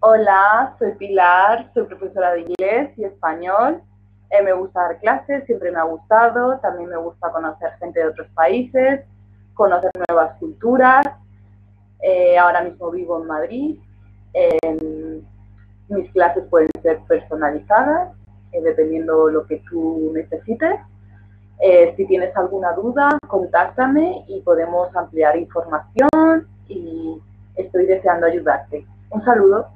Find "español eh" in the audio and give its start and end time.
3.02-4.42